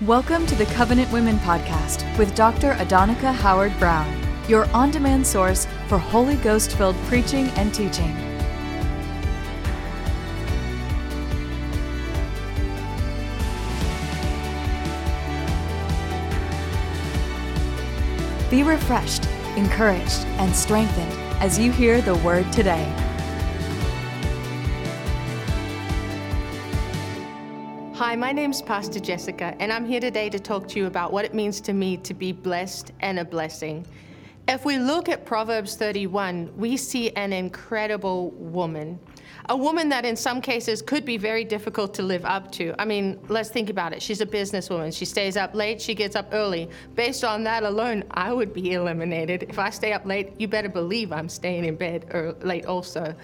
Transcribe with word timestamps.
Welcome 0.00 0.44
to 0.46 0.56
the 0.56 0.66
Covenant 0.66 1.12
Women 1.12 1.38
Podcast 1.38 2.18
with 2.18 2.34
Dr. 2.34 2.72
Adonica 2.72 3.32
Howard 3.32 3.78
Browne, 3.78 4.12
your 4.48 4.68
on 4.72 4.90
demand 4.90 5.24
source 5.24 5.68
for 5.86 5.98
Holy 5.98 6.34
Ghost 6.34 6.72
filled 6.76 6.96
preaching 7.04 7.46
and 7.50 7.72
teaching. 7.72 8.12
Be 18.50 18.64
refreshed, 18.64 19.26
encouraged, 19.56 20.24
and 20.40 20.54
strengthened 20.56 21.12
as 21.40 21.56
you 21.56 21.70
hear 21.70 22.02
the 22.02 22.16
word 22.16 22.52
today. 22.52 22.92
Hi, 27.94 28.16
my 28.16 28.32
name's 28.32 28.60
Pastor 28.60 28.98
Jessica, 28.98 29.54
and 29.60 29.72
I'm 29.72 29.86
here 29.86 30.00
today 30.00 30.28
to 30.28 30.40
talk 30.40 30.66
to 30.70 30.80
you 30.80 30.86
about 30.86 31.12
what 31.12 31.24
it 31.24 31.32
means 31.32 31.60
to 31.60 31.72
me 31.72 31.96
to 31.98 32.12
be 32.12 32.32
blessed 32.32 32.90
and 32.98 33.20
a 33.20 33.24
blessing. 33.24 33.86
If 34.48 34.64
we 34.64 34.78
look 34.78 35.08
at 35.08 35.24
Proverbs 35.24 35.76
31, 35.76 36.52
we 36.56 36.76
see 36.76 37.10
an 37.10 37.32
incredible 37.32 38.32
woman. 38.32 38.98
A 39.48 39.56
woman 39.56 39.88
that 39.90 40.04
in 40.04 40.16
some 40.16 40.40
cases 40.40 40.80
could 40.80 41.04
be 41.04 41.16
very 41.16 41.44
difficult 41.44 41.92
to 41.94 42.02
live 42.02 42.24
up 42.24 42.50
to. 42.52 42.74
I 42.78 42.84
mean, 42.84 43.20
let's 43.28 43.50
think 43.50 43.68
about 43.70 43.92
it. 43.92 44.00
She's 44.00 44.20
a 44.20 44.26
businesswoman. 44.26 44.94
She 44.96 45.04
stays 45.04 45.36
up 45.36 45.54
late, 45.54 45.80
she 45.80 45.94
gets 45.94 46.16
up 46.16 46.28
early. 46.32 46.70
Based 46.94 47.24
on 47.24 47.44
that 47.44 47.62
alone, 47.62 48.04
I 48.10 48.32
would 48.32 48.52
be 48.52 48.72
eliminated. 48.72 49.44
If 49.48 49.58
I 49.58 49.70
stay 49.70 49.92
up 49.92 50.06
late, 50.06 50.32
you 50.38 50.48
better 50.48 50.68
believe 50.68 51.12
I'm 51.12 51.28
staying 51.28 51.64
in 51.64 51.76
bed 51.76 52.36
late 52.42 52.66
also. 52.66 53.14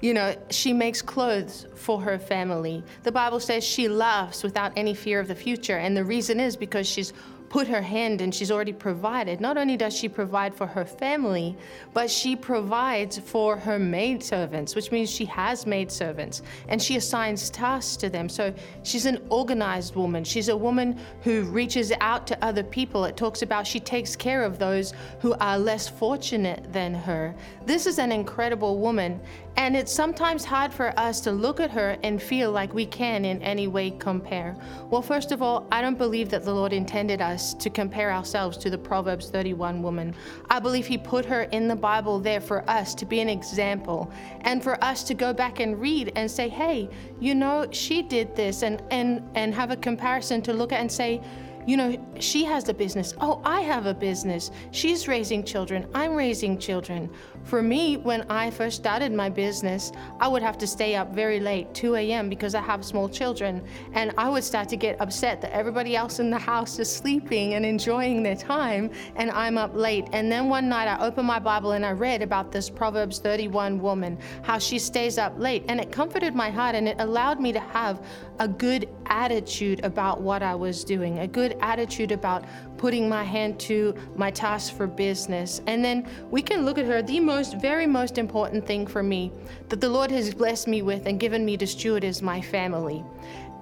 You 0.00 0.14
know, 0.14 0.34
she 0.50 0.72
makes 0.72 1.00
clothes 1.00 1.66
for 1.76 2.00
her 2.00 2.18
family. 2.18 2.82
The 3.04 3.12
Bible 3.12 3.38
says 3.38 3.62
she 3.62 3.88
laughs 3.88 4.42
without 4.42 4.72
any 4.76 4.94
fear 4.94 5.20
of 5.20 5.28
the 5.28 5.34
future. 5.34 5.76
And 5.78 5.96
the 5.96 6.04
reason 6.04 6.40
is 6.40 6.56
because 6.56 6.88
she's 6.88 7.12
put 7.52 7.68
her 7.68 7.82
hand 7.82 8.22
and 8.22 8.34
she's 8.34 8.50
already 8.50 8.72
provided. 8.72 9.38
Not 9.38 9.58
only 9.58 9.76
does 9.76 9.94
she 9.94 10.08
provide 10.08 10.54
for 10.54 10.66
her 10.66 10.86
family, 10.86 11.54
but 11.92 12.10
she 12.10 12.34
provides 12.34 13.18
for 13.18 13.58
her 13.58 13.78
maid 13.78 14.22
servants, 14.22 14.74
which 14.74 14.90
means 14.90 15.10
she 15.10 15.26
has 15.26 15.51
maid 15.66 15.90
servants 15.90 16.42
and 16.68 16.82
she 16.82 16.96
assigns 16.96 17.50
tasks 17.50 17.96
to 17.96 18.08
them. 18.08 18.28
So 18.28 18.52
she's 18.82 19.06
an 19.06 19.18
organized 19.28 19.94
woman. 19.94 20.24
She's 20.24 20.48
a 20.48 20.56
woman 20.56 20.98
who 21.22 21.42
reaches 21.44 21.92
out 22.00 22.26
to 22.28 22.44
other 22.44 22.62
people. 22.62 23.04
It 23.04 23.16
talks 23.16 23.42
about 23.42 23.66
she 23.66 23.80
takes 23.80 24.16
care 24.16 24.42
of 24.42 24.58
those 24.58 24.94
who 25.20 25.34
are 25.34 25.58
less 25.58 25.88
fortunate 25.88 26.72
than 26.72 26.94
her. 26.94 27.34
This 27.66 27.86
is 27.86 27.98
an 27.98 28.10
incredible 28.12 28.78
woman. 28.78 29.20
And 29.56 29.76
it's 29.76 29.92
sometimes 29.92 30.44
hard 30.46 30.72
for 30.72 30.98
us 30.98 31.20
to 31.20 31.32
look 31.32 31.60
at 31.60 31.70
her 31.72 31.98
and 32.02 32.22
feel 32.22 32.50
like 32.50 32.72
we 32.72 32.86
can 32.86 33.26
in 33.26 33.42
any 33.42 33.66
way 33.66 33.90
compare. 33.90 34.56
Well, 34.88 35.02
first 35.02 35.30
of 35.30 35.42
all, 35.42 35.66
I 35.70 35.82
don't 35.82 35.98
believe 35.98 36.30
that 36.30 36.44
the 36.44 36.54
Lord 36.54 36.72
intended 36.72 37.20
us 37.20 37.52
to 37.54 37.68
compare 37.68 38.10
ourselves 38.10 38.56
to 38.58 38.70
the 38.70 38.78
Proverbs 38.78 39.28
31 39.28 39.82
woman. 39.82 40.14
I 40.48 40.58
believe 40.58 40.86
He 40.86 40.96
put 40.96 41.26
her 41.26 41.42
in 41.42 41.68
the 41.68 41.76
Bible 41.76 42.18
there 42.18 42.40
for 42.40 42.68
us 42.68 42.94
to 42.94 43.04
be 43.04 43.20
an 43.20 43.28
example 43.28 44.10
and 44.40 44.62
for 44.62 44.82
us 44.82 45.02
to 45.04 45.14
go 45.14 45.34
back 45.34 45.41
and 45.42 45.80
read 45.80 46.12
and 46.16 46.30
say, 46.30 46.48
hey, 46.48 46.88
you 47.20 47.34
know, 47.34 47.66
she 47.70 48.02
did 48.02 48.34
this, 48.36 48.62
and, 48.62 48.82
and, 48.90 49.28
and 49.34 49.54
have 49.54 49.70
a 49.70 49.76
comparison 49.76 50.42
to 50.42 50.52
look 50.52 50.72
at 50.72 50.80
and 50.80 50.90
say, 50.90 51.20
you 51.66 51.76
know, 51.76 51.96
she 52.18 52.44
has 52.44 52.68
a 52.68 52.74
business. 52.74 53.14
Oh, 53.20 53.40
I 53.44 53.60
have 53.60 53.86
a 53.86 53.94
business. 53.94 54.50
She's 54.70 55.08
raising 55.08 55.44
children. 55.44 55.86
I'm 55.94 56.14
raising 56.14 56.58
children. 56.58 57.10
For 57.44 57.62
me, 57.62 57.96
when 57.96 58.22
I 58.30 58.50
first 58.50 58.76
started 58.76 59.12
my 59.12 59.28
business, 59.28 59.92
I 60.20 60.28
would 60.28 60.42
have 60.42 60.58
to 60.58 60.66
stay 60.66 60.94
up 60.94 61.14
very 61.14 61.40
late, 61.40 61.72
2 61.74 61.96
a.m., 61.96 62.28
because 62.28 62.54
I 62.54 62.60
have 62.60 62.84
small 62.84 63.08
children. 63.08 63.64
And 63.94 64.12
I 64.16 64.28
would 64.28 64.44
start 64.44 64.68
to 64.70 64.76
get 64.76 65.00
upset 65.00 65.40
that 65.42 65.52
everybody 65.52 65.96
else 65.96 66.18
in 66.18 66.30
the 66.30 66.38
house 66.38 66.78
is 66.78 66.90
sleeping 66.90 67.54
and 67.54 67.64
enjoying 67.64 68.22
their 68.22 68.36
time, 68.36 68.90
and 69.16 69.30
I'm 69.30 69.58
up 69.58 69.74
late. 69.74 70.06
And 70.12 70.30
then 70.30 70.48
one 70.48 70.68
night 70.68 70.88
I 70.88 71.04
opened 71.04 71.26
my 71.26 71.38
Bible 71.38 71.72
and 71.72 71.84
I 71.84 71.92
read 71.92 72.22
about 72.22 72.52
this 72.52 72.70
Proverbs 72.70 73.18
31 73.18 73.80
woman, 73.80 74.18
how 74.42 74.58
she 74.58 74.78
stays 74.78 75.18
up 75.18 75.34
late. 75.38 75.64
And 75.68 75.80
it 75.80 75.90
comforted 75.90 76.34
my 76.34 76.50
heart 76.50 76.74
and 76.74 76.88
it 76.88 76.96
allowed 77.00 77.40
me 77.40 77.52
to 77.52 77.60
have 77.60 78.04
a 78.38 78.48
good 78.48 78.88
attitude 79.06 79.84
about 79.84 80.20
what 80.20 80.42
I 80.42 80.54
was 80.54 80.84
doing, 80.84 81.20
a 81.20 81.26
good 81.26 81.51
attitude 81.60 82.12
about 82.12 82.44
putting 82.76 83.08
my 83.08 83.24
hand 83.24 83.58
to 83.60 83.94
my 84.16 84.30
task 84.30 84.74
for 84.74 84.86
business. 84.86 85.60
And 85.66 85.84
then 85.84 86.08
we 86.30 86.42
can 86.42 86.64
look 86.64 86.78
at 86.78 86.86
her. 86.86 87.02
The 87.02 87.20
most, 87.20 87.60
very 87.60 87.86
most 87.86 88.18
important 88.18 88.66
thing 88.66 88.86
for 88.86 89.02
me 89.02 89.32
that 89.68 89.80
the 89.80 89.88
Lord 89.88 90.10
has 90.10 90.34
blessed 90.34 90.68
me 90.68 90.82
with 90.82 91.06
and 91.06 91.18
given 91.20 91.44
me 91.44 91.56
to 91.56 91.66
steward 91.66 92.04
is 92.04 92.22
my 92.22 92.40
family. 92.40 93.04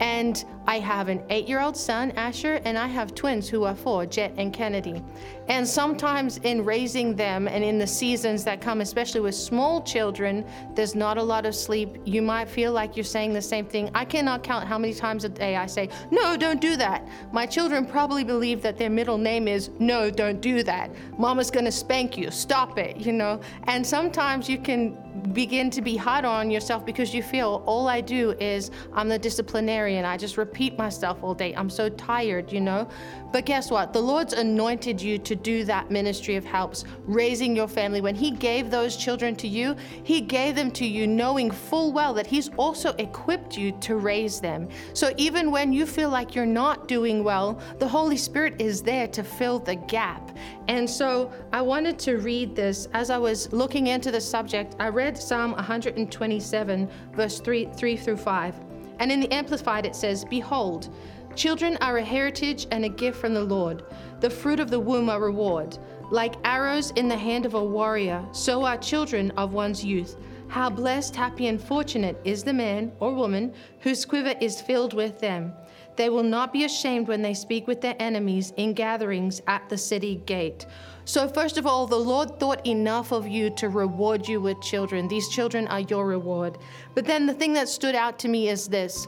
And 0.00 0.42
I 0.66 0.78
have 0.78 1.08
an 1.08 1.22
eight 1.28 1.46
year 1.46 1.60
old 1.60 1.76
son, 1.76 2.12
Asher, 2.12 2.60
and 2.64 2.78
I 2.78 2.86
have 2.86 3.14
twins 3.14 3.48
who 3.48 3.64
are 3.64 3.74
four, 3.74 4.06
Jet 4.06 4.32
and 4.38 4.52
Kennedy. 4.52 5.02
And 5.48 5.66
sometimes 5.66 6.38
in 6.38 6.64
raising 6.64 7.16
them 7.16 7.48
and 7.48 7.62
in 7.62 7.78
the 7.78 7.86
seasons 7.86 8.44
that 8.44 8.60
come, 8.60 8.80
especially 8.80 9.20
with 9.20 9.34
small 9.34 9.82
children, 9.82 10.46
there's 10.74 10.94
not 10.94 11.18
a 11.18 11.22
lot 11.22 11.44
of 11.44 11.54
sleep. 11.54 11.98
You 12.04 12.22
might 12.22 12.48
feel 12.48 12.72
like 12.72 12.96
you're 12.96 13.04
saying 13.04 13.34
the 13.34 13.42
same 13.42 13.66
thing. 13.66 13.90
I 13.94 14.04
cannot 14.04 14.42
count 14.42 14.66
how 14.66 14.78
many 14.78 14.94
times 14.94 15.24
a 15.24 15.28
day 15.28 15.56
I 15.56 15.66
say, 15.66 15.90
No, 16.10 16.36
don't 16.36 16.60
do 16.60 16.76
that. 16.76 17.06
My 17.32 17.44
children 17.44 17.84
probably 17.84 18.24
believe 18.24 18.62
that 18.62 18.78
their 18.78 18.90
middle 18.90 19.18
name 19.18 19.48
is, 19.48 19.70
No, 19.78 20.10
don't 20.10 20.40
do 20.40 20.62
that. 20.62 20.90
Mama's 21.18 21.50
gonna 21.50 21.72
spank 21.72 22.16
you, 22.16 22.30
stop 22.30 22.78
it, 22.78 22.96
you 22.96 23.12
know? 23.12 23.40
And 23.64 23.86
sometimes 23.86 24.48
you 24.48 24.58
can 24.58 24.96
begin 25.20 25.70
to 25.70 25.82
be 25.82 25.96
hard 25.96 26.24
on 26.24 26.50
yourself 26.50 26.84
because 26.84 27.14
you 27.14 27.22
feel 27.22 27.62
all 27.66 27.88
I 27.88 28.00
do 28.00 28.32
is 28.40 28.70
I'm 28.92 29.08
the 29.08 29.18
disciplinarian. 29.18 30.04
I 30.04 30.16
just 30.16 30.36
repeat 30.36 30.76
myself 30.78 31.22
all 31.22 31.34
day. 31.34 31.54
I'm 31.54 31.70
so 31.70 31.88
tired, 31.90 32.52
you 32.52 32.60
know? 32.60 32.88
But 33.32 33.46
guess 33.46 33.70
what? 33.70 33.92
The 33.92 34.00
Lord's 34.00 34.32
anointed 34.32 35.00
you 35.00 35.18
to 35.18 35.36
do 35.36 35.64
that 35.64 35.90
ministry 35.90 36.36
of 36.36 36.44
helps, 36.44 36.84
raising 37.04 37.54
your 37.54 37.68
family. 37.68 38.00
When 38.00 38.14
He 38.14 38.32
gave 38.32 38.70
those 38.70 38.96
children 38.96 39.36
to 39.36 39.46
you, 39.46 39.76
He 40.02 40.20
gave 40.20 40.56
them 40.56 40.70
to 40.72 40.86
you 40.86 41.06
knowing 41.06 41.50
full 41.50 41.92
well 41.92 42.12
that 42.14 42.26
He's 42.26 42.50
also 42.56 42.92
equipped 42.94 43.56
you 43.56 43.72
to 43.80 43.96
raise 43.96 44.40
them. 44.40 44.68
So 44.94 45.12
even 45.16 45.50
when 45.50 45.72
you 45.72 45.86
feel 45.86 46.10
like 46.10 46.34
you're 46.34 46.46
not 46.46 46.88
doing 46.88 47.22
well, 47.22 47.60
the 47.78 47.88
Holy 47.88 48.16
Spirit 48.16 48.60
is 48.60 48.82
there 48.82 49.06
to 49.08 49.22
fill 49.22 49.60
the 49.60 49.76
gap. 49.76 50.36
And 50.70 50.88
so 50.88 51.32
I 51.52 51.62
wanted 51.62 51.98
to 51.98 52.18
read 52.18 52.54
this 52.54 52.86
as 52.92 53.10
I 53.10 53.18
was 53.18 53.52
looking 53.52 53.88
into 53.88 54.12
the 54.12 54.20
subject. 54.20 54.76
I 54.78 54.88
read 54.88 55.18
Psalm 55.18 55.50
127, 55.50 56.88
verse 57.12 57.40
3, 57.40 57.70
3 57.76 57.96
through 57.96 58.16
5. 58.16 58.54
And 59.00 59.10
in 59.10 59.18
the 59.18 59.32
Amplified, 59.32 59.84
it 59.84 59.96
says, 59.96 60.24
Behold, 60.24 60.94
children 61.34 61.76
are 61.80 61.96
a 61.96 62.04
heritage 62.04 62.68
and 62.70 62.84
a 62.84 62.88
gift 62.88 63.18
from 63.18 63.34
the 63.34 63.42
Lord, 63.42 63.82
the 64.20 64.30
fruit 64.30 64.60
of 64.60 64.70
the 64.70 64.78
womb 64.78 65.08
a 65.08 65.18
reward. 65.18 65.76
Like 66.12 66.36
arrows 66.44 66.92
in 66.92 67.08
the 67.08 67.18
hand 67.18 67.46
of 67.46 67.54
a 67.54 67.64
warrior, 67.64 68.24
so 68.30 68.64
are 68.64 68.78
children 68.78 69.32
of 69.32 69.52
one's 69.52 69.84
youth. 69.84 70.16
How 70.50 70.68
blessed, 70.68 71.14
happy, 71.14 71.46
and 71.46 71.62
fortunate 71.62 72.20
is 72.24 72.42
the 72.42 72.52
man 72.52 72.90
or 72.98 73.14
woman 73.14 73.54
whose 73.78 74.04
quiver 74.04 74.34
is 74.40 74.60
filled 74.60 74.94
with 74.94 75.20
them. 75.20 75.52
They 75.94 76.10
will 76.10 76.24
not 76.24 76.52
be 76.52 76.64
ashamed 76.64 77.06
when 77.06 77.22
they 77.22 77.34
speak 77.34 77.68
with 77.68 77.80
their 77.80 77.94
enemies 78.00 78.52
in 78.56 78.74
gatherings 78.74 79.40
at 79.46 79.68
the 79.68 79.78
city 79.78 80.16
gate. 80.26 80.66
So, 81.04 81.28
first 81.28 81.56
of 81.56 81.68
all, 81.68 81.86
the 81.86 81.94
Lord 81.94 82.40
thought 82.40 82.66
enough 82.66 83.12
of 83.12 83.28
you 83.28 83.50
to 83.50 83.68
reward 83.68 84.26
you 84.26 84.40
with 84.40 84.60
children. 84.60 85.06
These 85.06 85.28
children 85.28 85.68
are 85.68 85.80
your 85.80 86.04
reward. 86.04 86.58
But 86.96 87.04
then 87.04 87.26
the 87.26 87.34
thing 87.34 87.52
that 87.52 87.68
stood 87.68 87.94
out 87.94 88.18
to 88.18 88.28
me 88.28 88.48
is 88.48 88.66
this. 88.66 89.06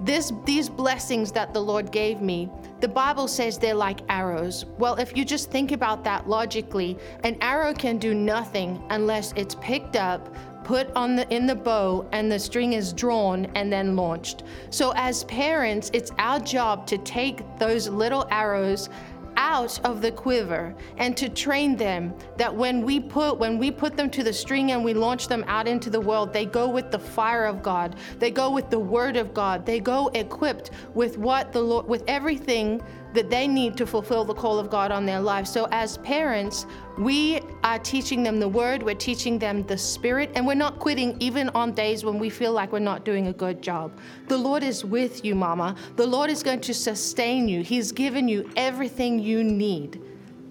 This, 0.00 0.32
these 0.44 0.68
blessings 0.68 1.32
that 1.32 1.52
the 1.52 1.60
Lord 1.60 1.90
gave 1.90 2.20
me, 2.20 2.48
the 2.80 2.88
Bible 2.88 3.26
says 3.26 3.58
they're 3.58 3.74
like 3.74 4.00
arrows. 4.08 4.64
Well, 4.78 4.94
if 4.96 5.16
you 5.16 5.24
just 5.24 5.50
think 5.50 5.72
about 5.72 6.04
that 6.04 6.28
logically, 6.28 6.98
an 7.24 7.36
arrow 7.40 7.72
can 7.72 7.98
do 7.98 8.14
nothing 8.14 8.82
unless 8.90 9.32
it's 9.32 9.56
picked 9.56 9.96
up, 9.96 10.34
put 10.64 10.90
on 10.96 11.14
the 11.14 11.32
in 11.32 11.46
the 11.46 11.54
bow 11.54 12.06
and 12.12 12.30
the 12.30 12.38
string 12.38 12.72
is 12.72 12.92
drawn 12.92 13.46
and 13.54 13.72
then 13.72 13.94
launched. 13.94 14.42
So 14.70 14.92
as 14.96 15.24
parents, 15.24 15.90
it's 15.92 16.10
our 16.18 16.40
job 16.40 16.86
to 16.88 16.98
take 16.98 17.42
those 17.58 17.88
little 17.88 18.26
arrows 18.30 18.88
out 19.36 19.84
of 19.84 20.00
the 20.00 20.12
quiver 20.12 20.74
and 20.96 21.16
to 21.16 21.28
train 21.28 21.76
them 21.76 22.14
that 22.36 22.54
when 22.54 22.82
we 22.82 23.00
put 23.00 23.38
when 23.38 23.58
we 23.58 23.70
put 23.70 23.96
them 23.96 24.08
to 24.10 24.22
the 24.22 24.32
string 24.32 24.72
and 24.72 24.84
we 24.84 24.94
launch 24.94 25.28
them 25.28 25.44
out 25.48 25.66
into 25.66 25.90
the 25.90 26.00
world 26.00 26.32
they 26.32 26.46
go 26.46 26.68
with 26.68 26.90
the 26.90 26.98
fire 26.98 27.44
of 27.44 27.62
God 27.62 27.96
they 28.18 28.30
go 28.30 28.50
with 28.50 28.70
the 28.70 28.78
word 28.78 29.16
of 29.16 29.34
God 29.34 29.66
they 29.66 29.80
go 29.80 30.08
equipped 30.14 30.70
with 30.94 31.18
what 31.18 31.52
the 31.52 31.60
Lord 31.60 31.86
with 31.86 32.04
everything 32.06 32.80
that 33.14 33.30
they 33.30 33.46
need 33.46 33.76
to 33.76 33.86
fulfill 33.86 34.24
the 34.24 34.34
call 34.34 34.58
of 34.58 34.68
God 34.68 34.90
on 34.90 35.06
their 35.06 35.20
lives. 35.20 35.50
So, 35.50 35.66
as 35.70 35.98
parents, 35.98 36.66
we 36.98 37.40
are 37.62 37.78
teaching 37.78 38.22
them 38.22 38.38
the 38.38 38.48
word, 38.48 38.82
we're 38.82 38.94
teaching 38.94 39.38
them 39.38 39.62
the 39.62 39.78
spirit, 39.78 40.30
and 40.34 40.46
we're 40.46 40.54
not 40.54 40.78
quitting 40.78 41.16
even 41.20 41.48
on 41.50 41.72
days 41.72 42.04
when 42.04 42.18
we 42.18 42.28
feel 42.28 42.52
like 42.52 42.72
we're 42.72 42.80
not 42.80 43.04
doing 43.04 43.28
a 43.28 43.32
good 43.32 43.62
job. 43.62 43.92
The 44.28 44.36
Lord 44.36 44.62
is 44.62 44.84
with 44.84 45.24
you, 45.24 45.34
Mama. 45.34 45.76
The 45.96 46.06
Lord 46.06 46.28
is 46.28 46.42
going 46.42 46.60
to 46.62 46.74
sustain 46.74 47.48
you. 47.48 47.62
He's 47.62 47.92
given 47.92 48.28
you 48.28 48.50
everything 48.56 49.20
you 49.20 49.42
need 49.44 50.02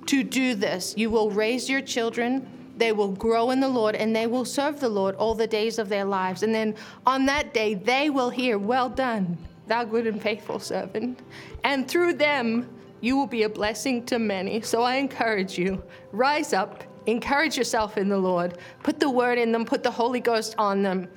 to 0.08 0.24
do 0.24 0.56
this. 0.56 0.94
You 0.98 1.10
will 1.10 1.30
raise 1.30 1.70
your 1.70 1.82
children. 1.82 2.50
They 2.78 2.92
will 2.92 3.12
grow 3.12 3.52
in 3.52 3.60
the 3.60 3.70
Lord 3.70 3.96
and 3.96 4.16
they 4.16 4.26
will 4.26 4.46
serve 4.46 4.80
the 4.80 4.90
Lord 4.90 5.16
all 5.16 5.36
the 5.36 5.48
days 5.48 5.78
of 5.78 5.90
their 5.90 6.06
lives. 6.06 6.44
And 6.44 6.56
then 6.56 6.76
on 7.06 7.26
that 7.28 7.54
day, 7.54 7.76
they 7.76 8.10
will 8.10 8.30
hear, 8.30 8.58
Well 8.58 8.90
done, 8.90 9.38
thou 9.68 9.84
good 9.84 10.08
and 10.08 10.22
faithful 10.22 10.60
servant. 10.60 11.22
And 11.64 11.88
through 11.88 12.14
them, 12.14 12.70
you 13.02 13.18
will 13.18 13.28
be 13.28 13.44
a 13.44 13.50
blessing 13.50 14.06
to 14.06 14.20
many. 14.20 14.62
So 14.62 14.82
I 14.82 14.96
encourage 14.96 15.58
you 15.58 15.84
rise 16.14 16.54
up, 16.54 16.86
encourage 17.06 17.58
yourself 17.58 17.98
in 17.98 18.08
the 18.08 18.18
Lord, 18.18 18.58
put 18.82 19.00
the 19.00 19.10
word 19.10 19.38
in 19.38 19.52
them, 19.52 19.66
put 19.66 19.84
the 19.84 19.92
Holy 19.92 20.22
Ghost 20.22 20.56
on 20.58 20.84
them, 20.84 21.10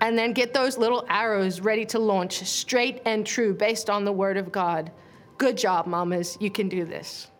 and 0.00 0.16
then 0.16 0.32
get 0.32 0.54
those 0.54 0.78
little 0.78 1.04
arrows 1.08 1.60
ready 1.60 1.84
to 1.86 1.98
launch 1.98 2.44
straight 2.44 3.02
and 3.06 3.26
true 3.26 3.52
based 3.52 3.90
on 3.90 4.04
the 4.04 4.12
word 4.12 4.36
of 4.36 4.52
God. 4.52 4.92
Good 5.38 5.56
job, 5.56 5.86
mamas. 5.86 6.38
You 6.40 6.50
can 6.50 6.68
do 6.68 6.84
this. 6.84 7.31